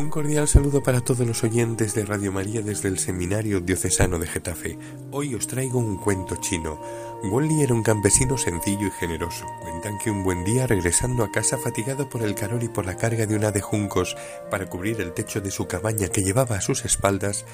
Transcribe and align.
Un 0.00 0.08
cordial 0.08 0.48
saludo 0.48 0.82
para 0.82 1.02
todos 1.02 1.26
los 1.26 1.44
oyentes 1.44 1.94
de 1.94 2.06
Radio 2.06 2.32
María 2.32 2.62
desde 2.62 2.88
el 2.88 2.98
Seminario 2.98 3.60
Diocesano 3.60 4.18
de 4.18 4.26
Getafe. 4.26 4.78
Hoy 5.10 5.34
os 5.34 5.46
traigo 5.46 5.78
un 5.78 5.98
cuento 5.98 6.36
chino. 6.36 6.80
Wally 7.22 7.60
era 7.60 7.74
un 7.74 7.82
campesino 7.82 8.38
sencillo 8.38 8.86
y 8.86 8.90
generoso. 8.92 9.44
Cuentan 9.60 9.98
que 9.98 10.10
un 10.10 10.24
buen 10.24 10.42
día, 10.42 10.66
regresando 10.66 11.22
a 11.22 11.30
casa 11.30 11.58
fatigado 11.58 12.08
por 12.08 12.22
el 12.22 12.34
calor 12.34 12.62
y 12.62 12.68
por 12.68 12.86
la 12.86 12.96
carga 12.96 13.26
de 13.26 13.36
una 13.36 13.50
de 13.52 13.60
juncos 13.60 14.16
para 14.50 14.70
cubrir 14.70 15.02
el 15.02 15.12
techo 15.12 15.42
de 15.42 15.50
su 15.50 15.66
cabaña 15.66 16.08
que 16.08 16.22
llevaba 16.22 16.56
a 16.56 16.62
sus 16.62 16.86
espaldas, 16.86 17.44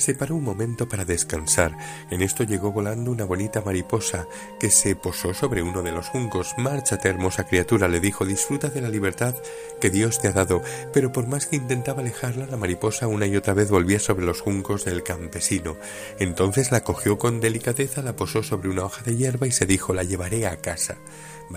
se 0.00 0.14
paró 0.14 0.34
un 0.34 0.44
momento 0.44 0.88
para 0.88 1.04
descansar. 1.04 1.76
En 2.10 2.22
esto 2.22 2.42
llegó 2.42 2.72
volando 2.72 3.10
una 3.10 3.26
bonita 3.26 3.60
mariposa 3.60 4.26
que 4.58 4.70
se 4.70 4.96
posó 4.96 5.34
sobre 5.34 5.62
uno 5.62 5.82
de 5.82 5.92
los 5.92 6.08
juncos. 6.08 6.54
Márchate, 6.56 7.10
hermosa 7.10 7.44
criatura, 7.44 7.86
le 7.86 8.00
dijo, 8.00 8.24
disfruta 8.24 8.68
de 8.68 8.80
la 8.80 8.88
libertad 8.88 9.34
que 9.78 9.90
Dios 9.90 10.18
te 10.18 10.28
ha 10.28 10.32
dado. 10.32 10.62
Pero 10.94 11.12
por 11.12 11.26
más 11.26 11.46
que 11.46 11.56
alejarla, 11.98 12.46
la 12.46 12.56
mariposa 12.56 13.06
una 13.08 13.26
y 13.26 13.36
otra 13.36 13.54
vez 13.54 13.70
volvía 13.70 13.98
sobre 13.98 14.24
los 14.24 14.40
juncos 14.40 14.84
del 14.84 15.02
campesino. 15.02 15.76
Entonces 16.18 16.70
la 16.70 16.84
cogió 16.84 17.18
con 17.18 17.40
delicadeza, 17.40 18.02
la 18.02 18.16
posó 18.16 18.42
sobre 18.42 18.68
una 18.68 18.84
hoja 18.84 19.02
de 19.02 19.16
hierba 19.16 19.46
y 19.46 19.52
se 19.52 19.66
dijo, 19.66 19.92
la 19.94 20.04
llevaré 20.04 20.46
a 20.46 20.56
casa 20.56 20.98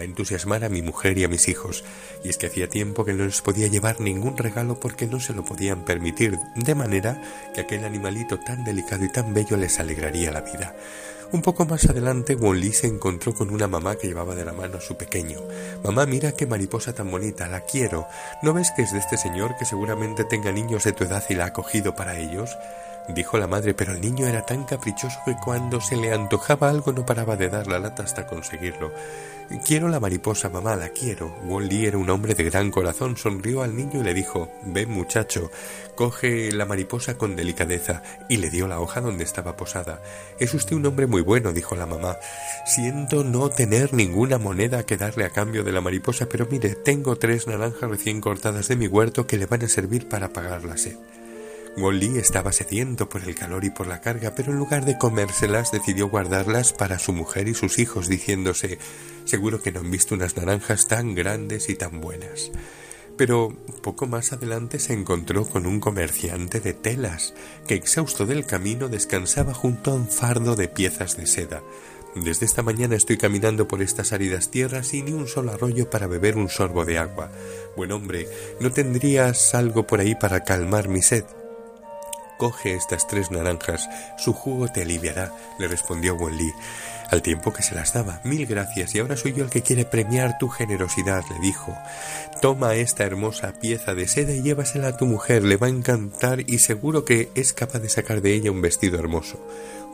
a 0.02 0.04
entusiasmar 0.04 0.64
a 0.64 0.70
mi 0.70 0.82
mujer 0.82 1.18
y 1.18 1.24
a 1.24 1.28
mis 1.28 1.48
hijos, 1.48 1.84
y 2.24 2.30
es 2.30 2.38
que 2.38 2.48
hacía 2.48 2.70
tiempo 2.70 3.06
que 3.06 3.14
no 3.14 3.26
les 3.26 3.42
podía 3.42 3.68
llevar 3.68 4.02
ningún 4.02 4.38
regalo 4.38 4.80
porque 4.80 5.08
no 5.08 5.20
se 5.20 5.34
lo 5.34 5.44
podían 5.46 5.86
permitir, 5.86 6.40
de 6.56 6.76
manera 6.76 7.22
que 7.54 7.62
aquel 7.62 7.86
animalito 7.86 8.40
tan 8.40 8.64
delicado 8.64 9.06
y 9.06 9.10
tan 9.10 9.34
bello 9.34 9.58
les 9.58 9.80
alegraría 9.80 10.32
la 10.32 10.42
vida. 10.42 10.76
Un 11.34 11.42
poco 11.42 11.66
más 11.66 11.86
adelante, 11.86 12.36
Won 12.36 12.62
se 12.74 12.86
encontró 12.86 13.34
con 13.34 13.50
una 13.50 13.68
mamá 13.68 13.96
que 13.96 14.06
llevaba 14.06 14.36
de 14.36 14.46
la 14.46 14.54
mano 14.54 14.78
a 14.78 14.82
su 14.82 14.96
pequeño. 14.96 15.40
Mamá, 15.84 16.06
mira 16.06 16.34
qué 16.34 16.46
mariposa 16.46 16.94
tan 16.94 17.10
bonita, 17.10 17.48
la 17.48 17.62
quiero. 17.62 18.08
¿No 18.44 18.54
ves 18.54 18.72
que 18.76 18.84
es 18.84 18.94
de 18.94 19.00
este 19.00 19.18
señor 19.18 19.58
que 19.58 19.66
seguramente 19.66 20.26
tenga 20.26 20.52
niños 20.52 20.84
de 20.84 20.92
tu 20.92 21.06
edad 21.06 21.24
y 21.30 21.34
la 21.34 21.46
ha 21.46 21.54
cogido 21.54 21.96
para 21.96 22.20
ellos? 22.20 22.56
Dijo 23.10 23.38
la 23.38 23.48
madre, 23.48 23.74
pero 23.74 23.94
el 23.94 24.02
niño 24.02 24.28
era 24.28 24.46
tan 24.46 24.64
caprichoso 24.64 25.20
que 25.26 25.36
cuando 25.36 25.82
se 25.82 25.96
le 25.96 26.14
antojaba 26.14 26.70
algo 26.70 26.92
no 26.92 27.06
paraba 27.06 27.36
de 27.36 27.50
dar 27.50 27.68
la 27.68 27.80
lata 27.80 28.04
hasta 28.04 28.28
conseguirlo. 28.28 28.92
Quiero 29.66 29.90
la 29.90 30.00
mariposa, 30.00 30.50
mamá, 30.50 30.76
la 30.76 30.90
quiero. 30.90 31.36
Wally 31.44 31.86
era 31.86 31.98
un 31.98 32.10
hombre 32.10 32.34
de 32.34 32.44
gran 32.44 32.72
corazón, 32.72 33.18
sonrió 33.18 33.62
al 33.62 33.76
niño 33.76 34.00
y 34.00 34.04
le 34.04 34.14
dijo 34.14 34.50
Ven, 34.64 34.90
muchacho, 34.90 35.52
coge 35.96 36.52
la 36.52 36.66
mariposa 36.66 37.18
con 37.18 37.36
delicadeza, 37.36 38.02
y 38.30 38.38
le 38.38 38.50
dio 38.50 38.68
la 38.68 38.80
hoja 38.80 39.02
donde 39.02 39.24
estaba 39.24 39.56
posada. 39.58 40.02
Es 40.40 40.54
usted 40.54 40.76
un 40.76 40.86
hombre 40.86 41.08
muy 41.08 41.22
bueno, 41.22 41.54
dijo 41.54 41.76
la 41.76 41.86
mamá. 41.86 42.18
Siento 42.66 43.24
no 43.24 43.50
tener 43.50 43.94
ninguna 43.94 44.38
moneda 44.38 44.86
que 44.86 44.98
darle 44.98 45.26
a 45.26 45.30
cambio 45.30 45.64
de 45.64 45.72
la 45.72 45.82
mariposa, 45.82 46.28
pero 46.28 46.48
mire, 46.50 46.76
tengo 46.76 47.18
tres 47.18 47.46
naranjas 47.46 47.90
recién 47.90 48.22
cortadas 48.22 48.70
de 48.70 48.76
mi 48.76 48.88
huerto 48.88 49.28
que 49.28 49.38
le 49.38 49.46
van 49.46 49.64
a 49.64 49.68
servir 49.68 50.08
para 50.08 50.30
pagar 50.30 50.64
la 50.64 50.78
sed. 50.78 50.96
Wally 51.76 52.20
estaba 52.20 52.54
sediento 52.54 53.10
por 53.10 53.24
el 53.24 53.34
calor 53.34 53.66
y 53.66 53.72
por 53.72 53.88
la 53.88 54.00
carga, 54.00 54.36
pero 54.36 54.52
en 54.52 54.60
lugar 54.60 54.86
de 54.86 54.98
comérselas 54.98 55.72
decidió 55.72 56.08
guardarlas 56.08 56.72
para 56.72 57.00
su 57.00 57.14
mujer 57.14 57.48
y 57.48 57.56
sus 57.56 57.80
hijos, 57.80 58.08
diciéndose 58.08 58.78
seguro 59.26 59.62
que 59.62 59.72
no 59.72 59.80
han 59.80 59.90
visto 59.90 60.14
unas 60.14 60.38
naranjas 60.38 60.88
tan 60.88 61.16
grandes 61.16 61.70
y 61.70 61.76
tan 61.76 62.00
buenas. 62.00 62.52
Pero 63.18 63.56
poco 63.82 64.06
más 64.06 64.34
adelante 64.34 64.78
se 64.80 64.94
encontró 64.94 65.46
con 65.46 65.66
un 65.66 65.80
comerciante 65.80 66.60
de 66.60 66.74
telas, 66.74 67.34
que 67.68 67.76
exhausto 67.76 68.28
del 68.28 68.46
camino 68.46 68.88
descansaba 68.88 69.54
junto 69.54 69.92
a 69.92 69.96
un 69.96 70.08
fardo 70.08 70.56
de 70.56 70.68
piezas 70.68 71.18
de 71.18 71.26
seda. 71.26 71.64
Desde 72.16 72.46
esta 72.46 72.62
mañana 72.62 72.96
estoy 72.96 73.18
caminando 73.18 73.68
por 73.68 73.82
estas 73.82 74.14
áridas 74.14 74.52
tierras 74.52 74.94
y 74.94 75.02
ni 75.02 75.14
un 75.14 75.28
solo 75.28 75.52
arroyo 75.52 75.90
para 75.90 76.06
beber 76.06 76.38
un 76.38 76.50
sorbo 76.50 76.86
de 76.86 77.00
agua. 77.00 77.32
Buen 77.76 77.92
hombre, 77.92 78.28
¿no 78.60 78.72
tendrías 78.72 79.56
algo 79.56 79.88
por 79.88 80.00
ahí 80.00 80.14
para 80.14 80.44
calmar 80.44 80.88
mi 80.88 81.02
sed? 81.02 81.26
Coge 82.44 82.76
estas 82.76 83.08
tres 83.08 83.32
naranjas, 83.32 83.90
su 84.18 84.34
jugo 84.34 84.68
te 84.68 84.82
aliviará, 84.82 85.32
le 85.60 85.70
respondió 85.70 86.18
Li, 86.28 86.54
al 87.10 87.22
tiempo 87.22 87.54
que 87.54 87.64
se 87.64 87.76
las 87.76 87.94
daba. 87.94 88.22
Mil 88.24 88.46
gracias, 88.46 88.96
y 88.96 89.00
ahora 89.00 89.18
soy 89.18 89.34
yo 89.34 89.44
el 89.44 89.50
que 89.50 89.62
quiere 89.62 89.86
premiar 89.86 90.38
tu 90.38 90.50
generosidad, 90.50 91.24
le 91.30 91.40
dijo. 91.40 91.76
Toma 92.42 92.76
esta 92.76 93.04
hermosa 93.04 93.54
pieza 93.60 93.94
de 93.96 94.08
seda 94.08 94.34
y 94.34 94.42
llévasela 94.42 94.90
a 94.90 94.98
tu 94.98 95.06
mujer, 95.06 95.44
le 95.44 95.58
va 95.58 95.68
a 95.68 95.72
encantar 95.72 96.42
y 96.42 96.60
seguro 96.60 97.06
que 97.06 97.30
es 97.36 97.54
capaz 97.54 97.80
de 97.80 97.90
sacar 97.90 98.22
de 98.22 98.34
ella 98.34 98.52
un 98.52 98.62
vestido 98.62 99.00
hermoso. 99.00 99.40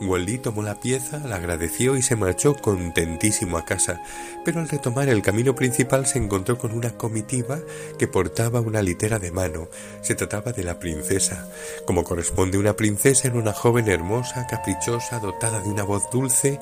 Wally 0.00 0.38
tomó 0.38 0.62
la 0.62 0.80
pieza, 0.80 1.18
la 1.18 1.36
agradeció 1.36 1.96
y 1.96 2.02
se 2.02 2.16
marchó 2.16 2.54
contentísimo 2.54 3.58
a 3.58 3.66
casa, 3.66 4.00
pero 4.44 4.60
al 4.60 4.68
retomar 4.68 5.08
el 5.08 5.20
camino 5.20 5.54
principal 5.54 6.06
se 6.06 6.18
encontró 6.18 6.56
con 6.56 6.72
una 6.72 6.92
comitiva 6.92 7.60
que 7.98 8.08
portaba 8.08 8.60
una 8.60 8.80
litera 8.80 9.18
de 9.18 9.30
mano. 9.30 9.68
Se 10.00 10.14
trataba 10.14 10.52
de 10.52 10.64
la 10.64 10.78
princesa. 10.78 11.46
Como 11.86 12.02
corresponde 12.02 12.56
una 12.56 12.76
princesa, 12.76 13.28
en 13.28 13.36
una 13.36 13.52
joven 13.52 13.88
hermosa, 13.88 14.46
caprichosa, 14.46 15.18
dotada 15.18 15.60
de 15.60 15.68
una 15.68 15.82
voz 15.82 16.10
dulce, 16.10 16.58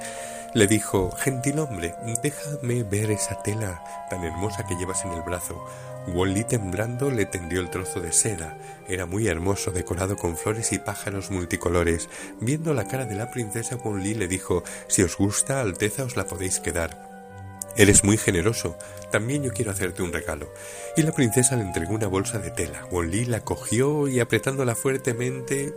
le 0.59 0.67
dijo 0.67 1.13
Gentil 1.13 1.61
hombre, 1.61 1.95
déjame 2.21 2.83
ver 2.83 3.13
esa 3.13 3.41
tela 3.43 3.85
tan 4.11 4.25
hermosa 4.25 4.67
que 4.67 4.75
llevas 4.75 5.05
en 5.05 5.13
el 5.13 5.23
brazo. 5.23 5.65
Wally 6.09 6.43
temblando 6.43 7.13
le 7.13 7.27
tendió 7.27 7.61
el 7.61 7.71
trozo 7.71 8.01
de 8.01 8.11
seda. 8.11 8.59
Era 8.89 9.07
muy 9.07 9.29
hermoso, 9.29 9.71
decorado 9.71 10.17
con 10.17 10.37
flores 10.37 10.73
y 10.73 10.79
pájaros 10.79 11.31
multicolores. 11.31 12.09
Viendo 12.41 12.75
la 12.75 12.89
cara 12.89 13.05
de 13.05 13.15
la 13.15 13.31
princesa, 13.31 13.77
Wally 13.77 14.15
le 14.15 14.27
dijo 14.27 14.65
Si 14.89 15.03
os 15.03 15.17
gusta, 15.17 15.61
Alteza, 15.61 16.03
os 16.03 16.17
la 16.17 16.27
podéis 16.27 16.59
quedar. 16.59 17.07
Eres 17.77 18.03
muy 18.03 18.17
generoso. 18.17 18.77
También 19.13 19.45
yo 19.45 19.53
quiero 19.53 19.71
hacerte 19.71 20.03
un 20.03 20.13
regalo. 20.13 20.53
Y 20.97 21.03
la 21.03 21.13
princesa 21.13 21.55
le 21.55 21.63
entregó 21.63 21.95
una 21.95 22.09
bolsa 22.09 22.41
de 22.41 22.51
tela. 22.51 22.85
Wally 22.91 23.27
la 23.27 23.41
cogió 23.41 24.09
y 24.09 24.19
apretándola 24.19 24.75
fuertemente 24.75 25.73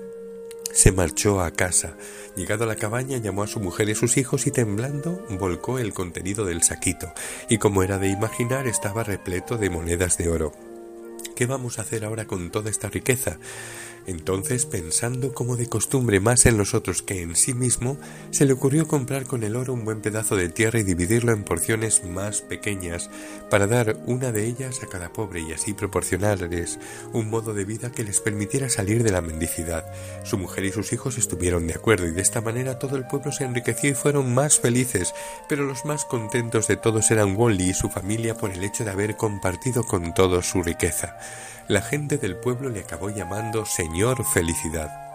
se 0.74 0.92
marchó 0.92 1.42
a 1.42 1.52
casa. 1.52 1.96
Llegado 2.36 2.64
a 2.64 2.68
la 2.68 2.76
cabaña 2.76 3.18
llamó 3.18 3.44
a 3.44 3.48
su 3.48 3.60
mujer 3.60 3.90
y 3.90 3.96
sus 3.96 4.18
hijos 4.18 4.48
y 4.48 4.52
temblando 4.52 5.26
volcó 5.30 5.80
el 5.80 5.94
contenido 5.94 6.46
del 6.46 6.64
saquito, 6.64 7.14
y 7.50 7.58
como 7.58 7.84
era 7.84 7.98
de 7.98 8.10
imaginar 8.10 8.68
estaba 8.68 9.04
repleto 9.04 9.58
de 9.58 9.70
monedas 9.70 10.18
de 10.18 10.30
oro. 10.30 10.54
¿Qué 11.36 11.46
vamos 11.46 11.80
a 11.80 11.84
hacer 11.84 12.06
ahora 12.06 12.26
con 12.26 12.52
toda 12.52 12.70
esta 12.70 12.90
riqueza? 12.90 13.38
Entonces, 14.12 14.66
pensando 14.66 15.34
como 15.34 15.56
de 15.56 15.68
costumbre 15.68 16.20
más 16.20 16.46
en 16.46 16.58
los 16.58 16.74
otros 16.74 17.02
que 17.02 17.22
en 17.22 17.38
sí 17.38 17.54
mismo, 17.54 17.98
se 18.32 18.46
le 18.46 18.52
ocurrió 18.52 18.86
comprar 18.86 19.26
con 19.26 19.44
el 19.44 19.56
oro 19.56 19.72
un 19.72 19.86
buen 19.86 20.02
pedazo 20.02 20.36
de 20.36 20.50
tierra 20.50 20.80
y 20.80 20.84
dividirlo 20.84 21.32
en 21.32 21.46
porciones 21.46 22.04
más 22.04 22.42
pequeñas 22.42 23.10
para 23.50 23.68
dar 23.68 23.96
una 24.08 24.34
de 24.34 24.48
ellas 24.48 24.84
a 24.84 24.88
cada 24.88 25.14
pobre 25.14 25.40
y 25.40 25.54
así 25.54 25.74
proporcionarles 25.74 26.78
un 27.14 27.30
modo 27.30 27.54
de 27.54 27.64
vida 27.64 27.94
que 27.94 28.04
les 28.04 28.20
permitiera 28.20 28.70
salir 28.70 29.02
de 29.02 29.12
la 29.12 29.22
mendicidad. 29.22 29.86
Su 30.26 30.38
mujer 30.38 30.66
y 30.66 30.74
sus 30.74 30.92
hijos 30.92 31.18
estuvieron 31.18 31.66
de 31.66 31.76
acuerdo 31.76 32.06
y 32.06 32.12
de 32.12 32.22
esta 32.22 32.42
manera 32.42 32.80
todo 32.80 32.98
el 32.98 33.08
pueblo 33.08 33.32
se 33.32 33.46
enriqueció 33.46 33.92
y 33.92 33.94
fueron 33.94 34.34
más 34.34 34.60
felices, 34.60 35.14
pero 35.48 35.64
los 35.64 35.86
más 35.86 36.04
contentos 36.04 36.68
de 36.68 36.76
todos 36.76 37.10
eran 37.12 37.38
Wally 37.38 37.70
y 37.70 37.74
su 37.74 37.90
familia 37.90 38.36
por 38.36 38.52
el 38.52 38.62
hecho 38.62 38.84
de 38.84 38.92
haber 38.92 39.16
compartido 39.16 39.86
con 39.86 40.14
todos 40.14 40.48
su 40.48 40.62
riqueza 40.62 41.18
la 41.72 41.82
gente 41.82 42.18
del 42.18 42.36
pueblo 42.36 42.70
le 42.70 42.82
acabó 42.82 43.10
llamando 43.10 43.66
Señor 43.66 44.01
Felicidad. 44.02 45.11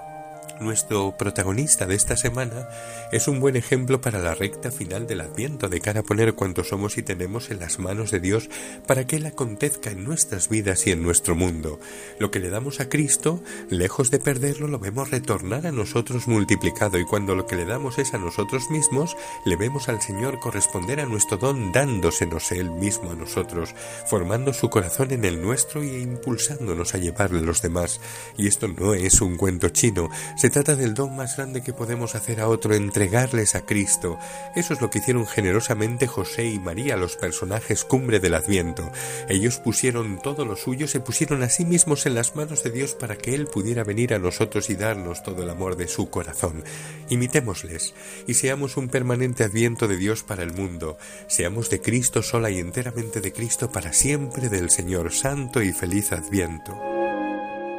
Nuestro 0.61 1.15
protagonista 1.19 1.87
de 1.87 1.95
esta 1.95 2.17
semana 2.17 2.69
es 3.13 3.29
un 3.29 3.41
buen 3.41 3.57
ejemplo 3.57 4.01
para 4.01 4.21
la 4.21 4.35
recta 4.35 4.71
final 4.71 5.07
del 5.07 5.21
Adviento, 5.21 5.69
de 5.69 5.83
cara 5.83 6.01
a 6.01 6.03
poner 6.03 6.35
cuanto 6.35 6.65
somos 6.65 6.97
y 6.97 7.03
tenemos 7.03 7.51
en 7.51 7.61
las 7.61 7.79
manos 7.79 8.11
de 8.11 8.21
Dios 8.21 8.49
para 8.87 9.07
que 9.07 9.17
Él 9.17 9.27
acontezca 9.27 9.91
en 9.91 10.05
nuestras 10.05 10.49
vidas 10.49 10.87
y 10.87 10.93
en 10.93 11.03
nuestro 11.03 11.35
mundo. 11.35 11.79
Lo 12.19 12.31
que 12.31 12.39
le 12.39 12.49
damos 12.49 12.81
a 12.81 12.89
Cristo, 12.89 13.43
lejos 13.69 14.11
de 14.11 14.19
perderlo, 14.19 14.67
lo 14.67 14.79
vemos 14.79 15.11
retornar 15.11 15.67
a 15.67 15.73
nosotros 15.73 16.27
multiplicado 16.27 16.99
y 16.99 17.05
cuando 17.05 17.35
lo 17.35 17.47
que 17.47 17.57
le 17.57 17.67
damos 17.67 17.99
es 17.99 18.15
a 18.15 18.19
nosotros 18.19 18.71
mismos, 18.71 19.15
le 19.45 19.57
vemos 19.57 19.91
al 19.91 20.01
Señor 20.01 20.41
corresponder 20.41 21.01
a 21.01 21.07
nuestro 21.07 21.37
don 21.37 21.71
dándosenos 21.71 22.51
Él 22.53 22.71
mismo 22.71 23.11
a 23.11 23.15
nosotros, 23.15 23.75
formando 24.07 24.55
su 24.55 24.71
corazón 24.71 25.13
en 25.13 25.27
el 25.27 25.43
nuestro 25.43 25.85
y 25.85 25.97
impulsándonos 25.97 26.95
a 26.95 26.99
llevarle 26.99 27.41
a 27.41 27.43
los 27.43 27.61
demás. 27.61 28.01
Y 28.39 28.47
esto 28.47 28.69
no 28.69 28.95
es 28.95 29.21
un 29.21 29.37
cuento 29.37 29.69
chino, 29.69 30.09
se 30.47 30.51
trata 30.51 30.77
del 30.77 30.95
don 30.95 31.17
más 31.17 31.37
grande 31.37 31.61
que 31.61 31.73
podemos 31.73 32.15
hacer 32.15 32.41
a 32.41 32.47
otro, 32.47 32.73
entregarles 32.73 33.57
a 33.57 33.63
Cristo. 33.63 34.17
Eso 34.55 34.75
es 34.75 34.81
lo 34.81 34.91
que 34.91 34.99
hicieron 34.99 35.27
generosamente 35.27 36.07
José 36.07 36.45
y 36.45 36.61
María, 36.61 36.97
los 36.97 37.17
personajes 37.17 37.85
cumbre 37.85 38.21
del 38.21 38.35
Adviento. 38.35 38.89
Ellos 39.29 39.59
pusieron 39.59 40.21
todo 40.23 40.45
lo 40.45 40.55
suyo, 40.55 40.87
se 40.87 41.01
pusieron 41.01 41.43
a 41.43 41.49
sí 41.49 41.65
mismos 41.65 42.07
en 42.07 42.15
las 42.15 42.37
manos 42.37 42.63
de 42.63 42.71
Dios 42.71 42.95
para 42.95 43.17
que 43.17 43.35
Él 43.35 43.49
pudiera 43.49 43.83
venir 43.83 44.15
a 44.15 44.21
nosotros 44.21 44.71
y 44.71 44.77
darnos 44.77 45.25
todo 45.25 45.43
el 45.43 45.51
amor 45.51 45.75
de 45.77 45.89
su 45.89 46.11
corazón. 46.11 46.63
Imitémosles 47.09 47.93
y 48.29 48.35
seamos 48.35 48.77
un 48.77 48.87
permanente 48.87 49.43
Adviento 49.43 49.89
de 49.89 49.97
Dios 49.97 50.23
para 50.23 50.45
el 50.45 50.53
mundo. 50.53 50.97
Seamos 51.27 51.71
de 51.71 51.81
Cristo 51.81 52.23
sola 52.23 52.51
y 52.51 52.61
enteramente 52.61 53.21
de 53.21 53.33
Cristo 53.33 53.73
para 53.73 53.93
siempre 53.93 54.49
del 54.49 54.71
Señor 54.71 55.13
Santo 55.13 55.61
y 55.61 55.73
feliz 55.73 56.13
Adviento. 56.13 56.81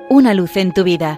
Una 0.09 0.33
luz 0.33 0.57
en 0.57 0.73
tu 0.73 0.83
vida 0.83 1.17